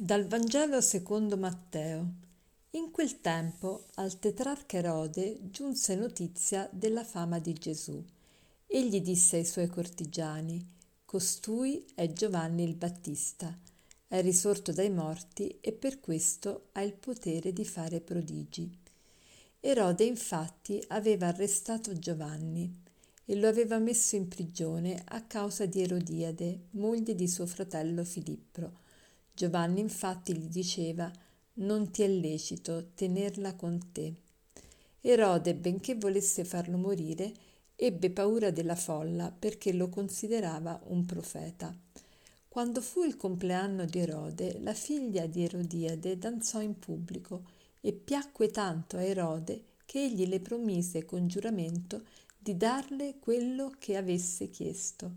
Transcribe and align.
Dal 0.00 0.28
Vangelo 0.28 0.80
secondo 0.80 1.36
Matteo. 1.36 2.12
In 2.70 2.92
quel 2.92 3.20
tempo 3.20 3.86
al 3.94 4.20
tetrarca 4.20 4.76
Erode 4.76 5.50
giunse 5.50 5.96
notizia 5.96 6.68
della 6.70 7.02
fama 7.02 7.40
di 7.40 7.52
Gesù. 7.52 8.00
Egli 8.68 9.00
disse 9.00 9.38
ai 9.38 9.44
suoi 9.44 9.66
cortigiani: 9.66 10.64
Costui 11.04 11.84
è 11.96 12.12
Giovanni 12.12 12.62
il 12.62 12.76
Battista. 12.76 13.58
È 14.06 14.20
risorto 14.20 14.70
dai 14.70 14.88
morti 14.88 15.58
e 15.60 15.72
per 15.72 15.98
questo 15.98 16.68
ha 16.74 16.82
il 16.82 16.92
potere 16.92 17.52
di 17.52 17.64
fare 17.64 18.00
prodigi. 18.00 18.70
Erode 19.58 20.04
infatti 20.04 20.80
aveva 20.90 21.26
arrestato 21.26 21.98
Giovanni 21.98 22.72
e 23.24 23.34
lo 23.34 23.48
aveva 23.48 23.78
messo 23.78 24.14
in 24.14 24.28
prigione 24.28 25.02
a 25.06 25.24
causa 25.24 25.66
di 25.66 25.82
Erodiade, 25.82 26.66
moglie 26.70 27.16
di 27.16 27.26
suo 27.26 27.46
fratello 27.46 28.04
Filippo 28.04 28.86
Giovanni 29.38 29.78
infatti 29.78 30.36
gli 30.36 30.48
diceva 30.48 31.08
non 31.60 31.92
ti 31.92 32.02
è 32.02 32.08
lecito 32.08 32.88
tenerla 32.92 33.54
con 33.54 33.92
te. 33.92 34.12
Erode, 35.00 35.54
benché 35.54 35.94
volesse 35.94 36.44
farlo 36.44 36.76
morire, 36.76 37.32
ebbe 37.76 38.10
paura 38.10 38.50
della 38.50 38.74
folla 38.74 39.30
perché 39.30 39.72
lo 39.72 39.88
considerava 39.90 40.82
un 40.86 41.04
profeta. 41.04 41.72
Quando 42.48 42.80
fu 42.80 43.04
il 43.04 43.16
compleanno 43.16 43.84
di 43.84 44.00
Erode, 44.00 44.58
la 44.58 44.74
figlia 44.74 45.26
di 45.26 45.44
Erodiade 45.44 46.18
danzò 46.18 46.60
in 46.60 46.76
pubblico 46.76 47.44
e 47.80 47.92
piacque 47.92 48.48
tanto 48.48 48.96
a 48.96 49.02
Erode 49.02 49.76
che 49.86 50.02
egli 50.02 50.26
le 50.26 50.40
promise 50.40 51.04
con 51.04 51.28
giuramento 51.28 52.02
di 52.36 52.56
darle 52.56 53.20
quello 53.20 53.72
che 53.78 53.96
avesse 53.96 54.50
chiesto. 54.50 55.12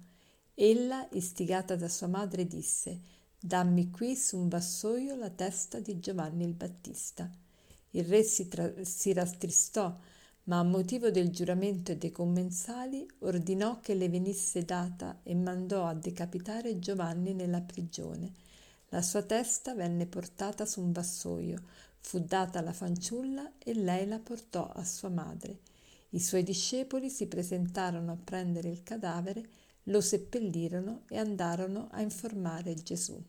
Ella, 0.53 1.08
istigata 1.13 1.75
da 1.75 1.89
sua 1.89 2.06
madre, 2.06 2.45
disse 2.45 3.17
Dammi 3.44 3.89
qui 3.89 4.16
su 4.16 4.38
un 4.38 4.50
vassoio 4.50 5.16
la 5.16 5.31
testa 5.31 5.80
di 5.80 6.00
Giovanni 6.00 6.44
il 6.44 6.53
Battista. 6.53 7.28
Il 7.89 8.03
re 8.03 8.22
si, 8.22 8.47
tra- 8.47 8.72
si 8.84 9.14
rattristò, 9.14 9.97
ma 10.44 10.59
a 10.59 10.64
motivo 10.64 11.09
del 11.09 11.31
giuramento 11.31 11.92
e 11.92 11.97
dei 11.97 12.12
commensali 12.12 13.03
ordinò 13.22 13.80
che 13.80 13.95
le 13.95 14.09
venisse 14.09 14.64
data 14.64 15.22
e 15.23 15.34
mandò 15.34 15.88
a 15.88 15.95
decapitare 15.95 16.78
Giovanni 16.78 17.34
nella 17.34 17.62
prigione. 17.62 18.31
La 18.89 19.02
sua 19.02 19.23
testa 19.23 19.73
venne 19.73 20.06
portata 20.06 20.67
su 20.67 20.80
un 20.80 20.92
vassoio, 20.92 21.64
fu 22.00 22.19
data 22.19 22.59
alla 22.59 22.73
fanciulla 22.73 23.53
e 23.58 23.73
lei 23.73 24.06
la 24.06 24.19
portò 24.19 24.69
a 24.69 24.86
sua 24.86 25.09
madre. 25.09 25.62
I 26.09 26.19
suoi 26.19 26.44
discepoli 26.44 27.09
si 27.09 27.25
presentarono 27.25 28.12
a 28.12 28.17
prendere 28.23 28.69
il 28.69 28.84
cadavere 28.84 29.44
lo 29.84 30.02
seppellirono 30.02 31.04
e 31.10 31.18
andarono 31.18 31.90
a 31.92 32.02
informare 32.02 32.74
Gesù. 32.76 33.22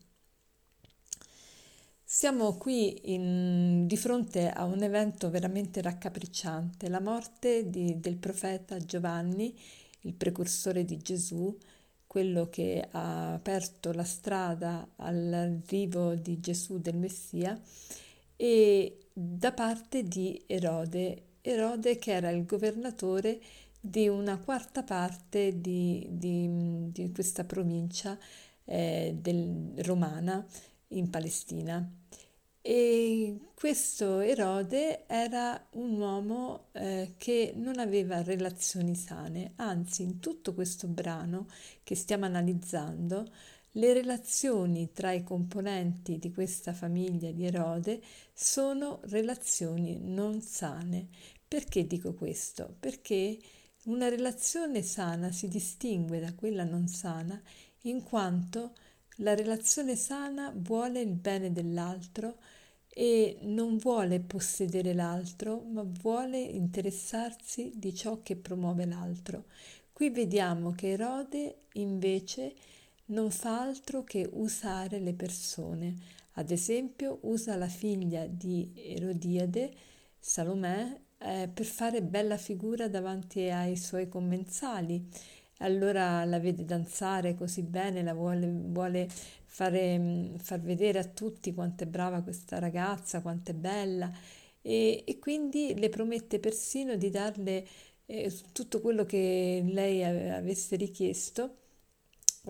Siamo 2.03 2.57
qui 2.57 3.13
in, 3.13 3.87
di 3.87 3.97
fronte 3.97 4.49
a 4.49 4.65
un 4.65 4.83
evento 4.83 5.31
veramente 5.31 5.81
raccapricciante, 5.81 6.87
la 6.87 6.99
morte 6.99 7.69
di, 7.69 7.99
del 7.99 8.17
profeta 8.17 8.77
Giovanni, 8.77 9.57
il 10.01 10.13
precursore 10.13 10.85
di 10.85 10.97
Gesù, 10.99 11.57
quello 12.05 12.49
che 12.49 12.87
ha 12.91 13.33
aperto 13.33 13.91
la 13.93 14.03
strada 14.03 14.89
all'arrivo 14.97 16.13
di 16.13 16.39
Gesù 16.39 16.77
del 16.77 16.97
Messia, 16.97 17.59
e 18.35 19.07
da 19.11 19.51
parte 19.51 20.03
di 20.03 20.43
Erode, 20.45 21.23
Erode 21.41 21.97
che 21.97 22.11
era 22.11 22.29
il 22.29 22.45
governatore 22.45 23.41
di 23.85 24.07
una 24.07 24.37
quarta 24.37 24.81
parte 24.81 25.59
di, 25.59 26.07
di, 26.09 26.89
di 26.89 27.11
questa 27.11 27.43
provincia 27.43 28.17
eh, 28.63 29.13
del, 29.19 29.73
romana 29.79 30.45
in 30.89 31.09
Palestina. 31.09 31.85
E 32.61 33.39
questo 33.53 34.21
Erode 34.21 35.05
era 35.05 35.61
un 35.71 35.99
uomo 35.99 36.67
eh, 36.71 37.15
che 37.17 37.51
non 37.57 37.77
aveva 37.77 38.23
relazioni 38.23 38.95
sane, 38.95 39.51
anzi 39.57 40.03
in 40.03 40.19
tutto 40.19 40.53
questo 40.53 40.87
brano 40.87 41.47
che 41.83 41.95
stiamo 41.95 42.23
analizzando, 42.23 43.29
le 43.71 43.91
relazioni 43.91 44.93
tra 44.93 45.11
i 45.11 45.23
componenti 45.23 46.19
di 46.19 46.31
questa 46.31 46.71
famiglia 46.71 47.31
di 47.31 47.45
Erode 47.45 48.01
sono 48.33 49.01
relazioni 49.07 49.99
non 50.01 50.39
sane. 50.39 51.07
Perché 51.45 51.85
dico 51.85 52.13
questo? 52.13 52.75
Perché 52.79 53.37
una 53.85 54.07
relazione 54.07 54.81
sana 54.81 55.31
si 55.31 55.47
distingue 55.47 56.19
da 56.19 56.33
quella 56.33 56.63
non 56.63 56.87
sana 56.87 57.41
in 57.81 58.01
quanto 58.03 58.73
la 59.17 59.35
relazione 59.35 59.95
sana 59.95 60.51
vuole 60.55 61.01
il 61.01 61.13
bene 61.13 61.51
dell'altro 61.51 62.37
e 62.87 63.37
non 63.41 63.77
vuole 63.77 64.19
possedere 64.19 64.93
l'altro, 64.93 65.61
ma 65.61 65.83
vuole 65.83 66.39
interessarsi 66.39 67.71
di 67.75 67.93
ciò 67.93 68.21
che 68.21 68.35
promuove 68.35 68.85
l'altro. 68.85 69.45
Qui 69.91 70.09
vediamo 70.11 70.71
che 70.71 70.91
Erode 70.91 71.63
invece 71.73 72.53
non 73.05 73.31
fa 73.31 73.61
altro 73.61 74.03
che 74.03 74.29
usare 74.31 74.99
le 74.99 75.13
persone. 75.13 75.95
Ad 76.33 76.51
esempio 76.51 77.19
usa 77.23 77.55
la 77.55 77.67
figlia 77.67 78.25
di 78.25 78.71
Erodiade, 78.75 79.71
Salomè, 80.19 80.99
eh, 81.23 81.49
per 81.53 81.65
fare 81.65 82.01
bella 82.01 82.37
figura 82.37 82.87
davanti 82.87 83.49
ai 83.49 83.77
suoi 83.77 84.09
commensali. 84.09 85.07
Allora 85.59 86.25
la 86.25 86.39
vede 86.39 86.65
danzare 86.65 87.35
così 87.35 87.61
bene, 87.63 88.03
la 88.03 88.13
vuole, 88.13 88.47
vuole 88.47 89.07
fare, 89.45 89.97
mm, 89.97 90.35
far 90.37 90.59
vedere 90.61 90.99
a 90.99 91.05
tutti 91.05 91.53
quanto 91.53 91.83
è 91.83 91.87
brava 91.87 92.21
questa 92.21 92.59
ragazza, 92.59 93.21
quanto 93.21 93.51
è 93.51 93.53
bella 93.53 94.11
e, 94.61 95.03
e 95.05 95.19
quindi 95.19 95.75
le 95.77 95.89
promette 95.89 96.39
persino 96.39 96.95
di 96.95 97.09
darle 97.09 97.67
eh, 98.05 98.31
tutto 98.51 98.81
quello 98.81 99.05
che 99.05 99.63
lei 99.65 100.03
avesse 100.03 100.75
richiesto. 100.75 101.57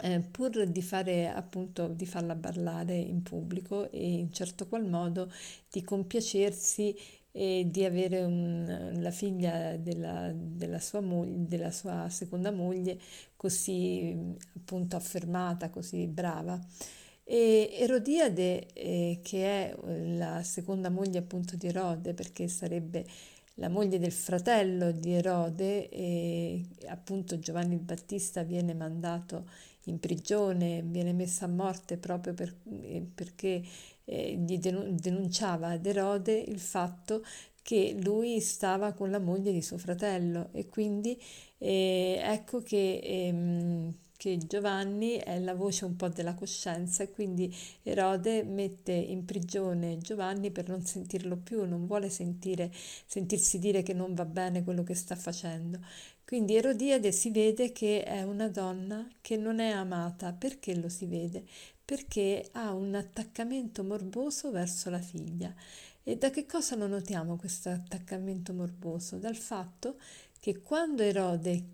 Eh, 0.01 0.21
pur 0.21 0.65
di 0.67 0.81
fare 0.81 1.27
appunto 1.29 1.87
di 1.87 2.07
farla 2.07 2.33
ballare 2.33 2.95
in 2.95 3.21
pubblico 3.21 3.91
e 3.91 4.13
in 4.13 4.33
certo 4.33 4.67
qual 4.67 4.87
modo 4.89 5.31
di 5.69 5.83
compiacersi 5.83 6.95
e 7.35 7.65
di 7.67 7.83
avere 7.83 8.21
un, 8.21 8.93
la 8.99 9.09
figlia 9.09 9.75
della, 9.77 10.31
della, 10.33 10.79
sua 10.79 11.01
moglie, 11.01 11.47
della 11.47 11.71
sua 11.71 12.07
seconda 12.09 12.51
moglie 12.51 12.99
così 13.35 14.15
appunto 14.55 14.95
affermata, 14.95 15.69
così 15.71 16.05
brava. 16.05 16.63
E 17.23 17.69
Erodiade, 17.79 18.67
eh, 18.73 19.19
che 19.23 19.45
è 19.45 19.75
la 20.15 20.43
seconda 20.43 20.89
moglie 20.89 21.19
appunto 21.19 21.55
di 21.55 21.67
Erode, 21.67 22.13
perché 22.13 22.47
sarebbe 22.47 23.03
la 23.55 23.69
moglie 23.69 23.97
del 23.97 24.11
fratello 24.11 24.91
di 24.91 25.13
Erode, 25.13 25.89
e 25.89 26.63
appunto 26.87 27.39
Giovanni 27.39 27.73
il 27.73 27.79
Battista 27.79 28.43
viene 28.43 28.75
mandato 28.75 29.45
in 29.85 29.99
prigione, 29.99 30.81
viene 30.83 31.13
messo 31.13 31.45
a 31.45 31.47
morte 31.47 31.97
proprio 31.97 32.33
per, 32.33 32.53
eh, 32.81 33.05
perché 33.13 33.63
eh, 34.05 34.33
gli 34.35 34.57
denunciava 34.59 35.69
ad 35.69 35.85
Erode 35.85 36.33
il 36.33 36.59
fatto 36.59 37.23
che 37.61 37.95
lui 38.03 38.41
stava 38.41 38.91
con 38.91 39.09
la 39.09 39.19
moglie 39.19 39.51
di 39.53 39.61
suo 39.61 39.77
fratello 39.77 40.49
e 40.51 40.67
quindi 40.67 41.19
eh, 41.57 42.19
ecco 42.21 42.61
che, 42.61 42.99
ehm, 43.01 43.93
che, 44.17 44.37
Giovanni 44.37 45.13
è 45.15 45.39
la 45.39 45.53
voce 45.53 45.85
un 45.85 45.95
po' 45.95 46.09
della 46.09 46.33
coscienza 46.33 47.03
e 47.03 47.11
quindi 47.11 47.53
Erode 47.83 48.43
mette 48.43 48.91
in 48.91 49.23
prigione 49.23 49.97
Giovanni 49.99 50.51
per 50.51 50.67
non 50.67 50.85
sentirlo 50.85 51.37
più, 51.37 51.65
non 51.65 51.85
vuole 51.87 52.09
sentire, 52.09 52.69
sentirsi 53.05 53.59
dire 53.59 53.81
che 53.81 53.93
non 53.93 54.13
va 54.13 54.25
bene 54.25 54.63
quello 54.63 54.83
che 54.83 54.93
sta 54.93 55.15
facendo. 55.15 55.79
Quindi 56.25 56.55
Erodiade 56.55 57.11
si 57.11 57.31
vede 57.31 57.71
che 57.71 58.03
è 58.03 58.23
una 58.23 58.47
donna 58.47 59.07
che 59.21 59.37
non 59.37 59.59
è 59.59 59.69
amata. 59.69 60.33
Perché 60.33 60.73
lo 60.75 60.89
si 60.89 61.05
vede? 61.05 61.43
Perché 61.85 62.49
ha 62.53 62.73
un 62.73 62.95
attaccamento 62.95 63.83
morboso 63.83 64.51
verso 64.51 64.89
la 64.89 65.01
figlia. 65.01 65.53
E 66.03 66.17
da 66.17 66.29
che 66.29 66.45
cosa 66.45 66.75
lo 66.75 66.87
notiamo 66.87 67.37
questo 67.37 67.69
attaccamento 67.69 68.53
morboso? 68.53 69.17
Dal 69.17 69.35
fatto 69.35 69.97
che 70.39 70.59
quando 70.59 71.03
Erode 71.03 71.69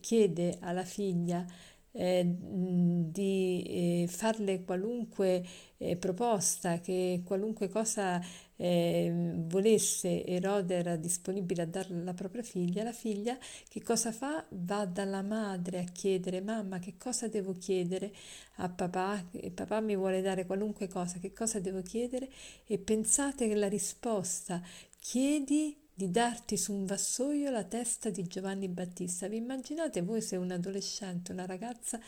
chiede 0.00 0.58
alla 0.60 0.84
figlia 0.84 1.46
eh, 1.92 2.24
di 2.26 3.62
eh, 4.02 4.06
farle 4.08 4.62
qualunque 4.64 5.44
eh, 5.78 5.96
proposta, 5.96 6.78
che 6.80 7.22
qualunque 7.24 7.68
cosa 7.68 8.20
eh, 8.56 9.32
volesse 9.46 10.24
Erode 10.26 10.74
era 10.76 10.96
disponibile 10.96 11.62
a 11.62 11.66
darle 11.66 12.00
alla 12.00 12.14
propria 12.14 12.42
figlia, 12.42 12.82
la 12.82 12.92
figlia 12.92 13.36
che 13.68 13.82
cosa 13.82 14.12
fa? 14.12 14.44
Va 14.50 14.84
dalla 14.84 15.22
madre 15.22 15.78
a 15.80 15.84
chiedere 15.84 16.40
mamma 16.40 16.78
che 16.78 16.94
cosa 16.98 17.28
devo 17.28 17.52
chiedere 17.54 18.12
a 18.56 18.68
papà, 18.68 19.24
papà 19.54 19.80
mi 19.80 19.96
vuole 19.96 20.20
dare 20.20 20.44
qualunque 20.46 20.88
cosa, 20.88 21.18
che 21.18 21.32
cosa 21.32 21.60
devo 21.60 21.82
chiedere? 21.82 22.28
E 22.66 22.78
pensate 22.78 23.48
che 23.48 23.54
la 23.54 23.68
risposta 23.68 24.62
chiedi 24.98 25.76
di 26.00 26.10
darti 26.10 26.56
su 26.56 26.72
un 26.72 26.86
vassoio 26.86 27.50
la 27.50 27.64
testa 27.64 28.08
di 28.08 28.26
Giovanni 28.26 28.68
Battista. 28.68 29.28
Vi 29.28 29.36
immaginate 29.36 30.00
voi 30.00 30.22
se 30.22 30.36
un 30.36 30.50
adolescente, 30.50 31.30
una 31.30 31.44
ragazza 31.44 32.00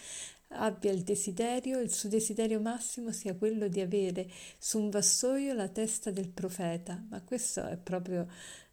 abbia 0.54 0.93
il 0.93 1.02
desiderio, 1.02 1.81
il 1.81 1.93
suo 1.93 2.08
desiderio 2.08 2.60
massimo 2.60 3.12
sia 3.12 3.34
quello 3.34 3.69
di 3.69 3.81
avere 3.81 4.28
su 4.58 4.78
un 4.78 4.90
vassoio 4.90 5.54
la 5.54 5.69
testa 5.69 6.10
del 6.10 6.28
profeta, 6.28 7.04
ma 7.08 7.22
questo 7.22 7.64
è 7.66 7.76
proprio 7.76 8.26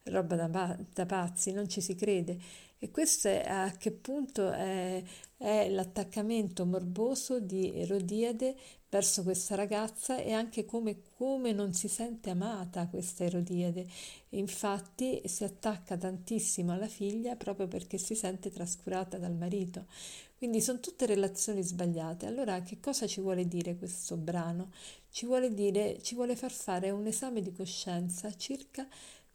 roba 0.04 0.36
da, 0.36 0.78
da 0.94 1.06
pazzi, 1.06 1.52
non 1.52 1.68
ci 1.68 1.82
si 1.82 1.96
crede. 1.96 2.38
E 2.82 2.92
questo 2.92 3.28
è 3.28 3.44
a 3.46 3.72
che 3.72 3.92
punto 3.92 4.50
è, 4.52 5.04
è 5.36 5.70
l'attaccamento 5.70 6.66
morboso 6.66 7.42
di 7.42 7.74
Erodiade 7.74 8.56
verso 8.90 9.22
questa 9.24 9.56
ragazza 9.56 10.18
e 10.18 10.32
anche 10.32 10.66
come, 10.66 11.02
come 11.16 11.52
non 11.52 11.74
si 11.74 11.90
sente 11.90 12.30
amata 12.30 12.88
questa 12.88 13.26
Erodiade. 13.26 13.86
Infatti 14.30 15.22
si 15.26 15.44
attacca 15.44 15.98
tantissimo 15.98 16.72
alla 16.72 16.88
figlia 16.88 17.36
proprio 17.36 17.68
perché 17.68 17.98
si 17.98 18.16
sente 18.16 18.50
trascurata 18.50 19.18
dal 19.18 19.36
marito. 19.36 19.86
Quindi 20.40 20.62
sono 20.62 20.80
tutte 20.80 21.06
relazioni 21.06 21.62
sbagliate. 21.62 22.26
Allora 22.26 22.62
che 22.62 22.80
cosa 22.80 23.06
ci 23.06 23.20
vuole 23.20 23.46
dire 23.46 23.76
questo 23.76 24.16
brano? 24.16 24.72
Ci 25.12 25.26
vuole 25.26 25.54
dire, 25.54 26.02
ci 26.02 26.16
vuole 26.16 26.38
far 26.38 26.52
fare 26.52 26.92
un 26.92 27.06
esame 27.08 27.42
di 27.42 27.52
coscienza 27.52 28.34
circa 28.38 28.88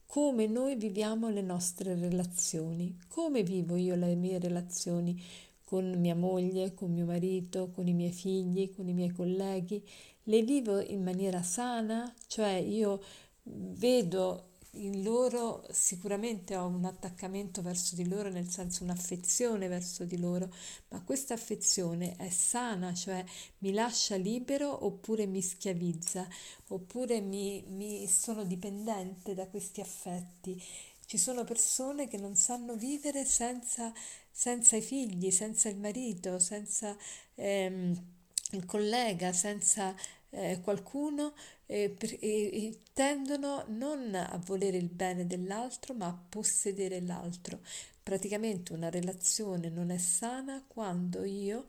come 0.06 0.46
noi 0.46 0.76
viviamo 0.76 1.28
le 1.28 1.42
nostre 1.42 1.94
relazioni, 1.94 2.96
come 3.08 3.42
vivo 3.42 3.76
io 3.76 3.96
le 3.96 4.14
mie 4.14 4.38
relazioni 4.38 5.22
con 5.62 5.92
mia 5.98 6.14
moglie, 6.14 6.72
con 6.72 6.90
mio 6.90 7.04
marito, 7.04 7.70
con 7.70 7.86
i 7.86 7.92
miei 7.92 8.12
figli, 8.12 8.72
con 8.74 8.88
i 8.88 8.94
miei 8.94 9.10
colleghi, 9.10 9.86
le 10.22 10.42
vivo 10.42 10.80
in 10.80 11.02
maniera 11.02 11.42
sana, 11.42 12.10
cioè 12.28 12.52
io 12.52 13.02
vedo 13.42 14.52
in 14.74 15.02
loro 15.02 15.64
sicuramente 15.70 16.56
ho 16.56 16.66
un 16.66 16.84
attaccamento 16.84 17.62
verso 17.62 17.94
di 17.94 18.08
loro, 18.08 18.28
nel 18.30 18.48
senso 18.48 18.82
un'affezione 18.84 19.68
verso 19.68 20.04
di 20.04 20.18
loro, 20.18 20.52
ma 20.88 21.02
questa 21.02 21.34
affezione 21.34 22.16
è 22.16 22.30
sana, 22.30 22.94
cioè 22.94 23.24
mi 23.58 23.72
lascia 23.72 24.16
libero 24.16 24.84
oppure 24.84 25.26
mi 25.26 25.42
schiavizza, 25.42 26.26
oppure 26.68 27.20
mi, 27.20 27.64
mi 27.68 28.06
sono 28.08 28.44
dipendente 28.44 29.34
da 29.34 29.46
questi 29.48 29.80
affetti. 29.80 30.62
Ci 31.06 31.18
sono 31.18 31.44
persone 31.44 32.08
che 32.08 32.16
non 32.16 32.34
sanno 32.34 32.76
vivere 32.76 33.24
senza, 33.24 33.92
senza 34.30 34.76
i 34.76 34.82
figli, 34.82 35.30
senza 35.30 35.68
il 35.68 35.76
marito, 35.76 36.38
senza 36.38 36.96
ehm, 37.34 38.12
il 38.52 38.64
collega, 38.66 39.32
senza 39.32 39.94
eh, 40.34 40.60
qualcuno 40.60 41.34
eh, 41.66 41.90
per, 41.90 42.16
eh, 42.20 42.78
tendono 42.92 43.64
non 43.68 44.14
a 44.14 44.40
volere 44.44 44.76
il 44.76 44.88
bene 44.88 45.26
dell'altro 45.26 45.94
ma 45.94 46.06
a 46.06 46.18
possedere 46.28 47.00
l'altro. 47.00 47.60
Praticamente 48.02 48.72
una 48.72 48.90
relazione 48.90 49.68
non 49.70 49.90
è 49.90 49.98
sana 49.98 50.62
quando 50.66 51.24
io 51.24 51.66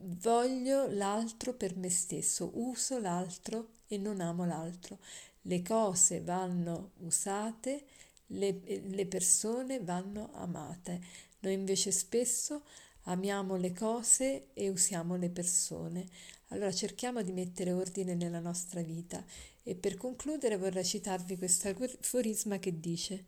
voglio 0.00 0.86
l'altro 0.88 1.52
per 1.52 1.76
me 1.76 1.90
stesso, 1.90 2.50
uso 2.54 2.98
l'altro 2.98 3.68
e 3.88 3.98
non 3.98 4.20
amo 4.20 4.44
l'altro. 4.44 4.98
Le 5.42 5.62
cose 5.62 6.20
vanno 6.20 6.90
usate, 6.98 7.84
le, 8.28 8.60
le 8.64 9.06
persone 9.06 9.80
vanno 9.80 10.30
amate. 10.34 11.00
Noi 11.40 11.52
invece 11.52 11.92
spesso 11.92 12.62
amiamo 13.08 13.56
le 13.56 13.72
cose 13.72 14.48
e 14.54 14.68
usiamo 14.68 15.16
le 15.16 15.30
persone. 15.30 16.06
Allora 16.48 16.72
cerchiamo 16.72 17.22
di 17.22 17.32
mettere 17.32 17.72
ordine 17.72 18.14
nella 18.14 18.40
nostra 18.40 18.80
vita 18.82 19.24
e 19.62 19.74
per 19.74 19.96
concludere 19.96 20.56
vorrei 20.56 20.84
citarvi 20.84 21.36
questo 21.36 21.68
aforisma 21.68 22.58
che 22.58 22.78
dice 22.78 23.24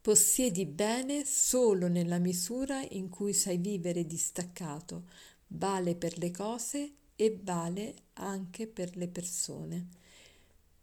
Possiedi 0.00 0.66
bene 0.66 1.24
solo 1.24 1.88
nella 1.88 2.18
misura 2.18 2.80
in 2.90 3.08
cui 3.08 3.32
sai 3.32 3.58
vivere 3.58 4.06
distaccato, 4.06 5.08
vale 5.48 5.96
per 5.96 6.18
le 6.18 6.30
cose 6.30 6.92
e 7.16 7.40
vale 7.42 7.94
anche 8.14 8.68
per 8.68 8.96
le 8.96 9.08
persone. 9.08 9.88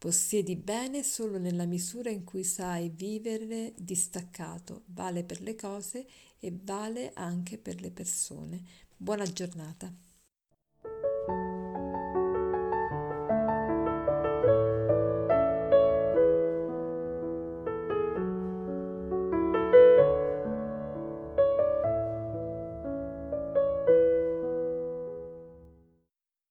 Possiedi 0.04 0.58
bene 0.58 1.02
solo 1.02 1.38
nella 1.38 1.64
misura 1.64 2.10
in 2.10 2.26
cui 2.26 2.44
sai 2.44 2.92
vivere 2.94 3.72
distaccato, 3.78 4.82
vale 4.88 5.24
per 5.24 5.40
le 5.40 5.56
cose 5.56 6.06
e 6.40 6.54
vale 6.62 7.14
anche 7.14 7.58
per 7.58 7.80
le 7.80 7.90
persone. 7.90 8.62
Buona 8.98 9.24
giornata. 9.24 9.90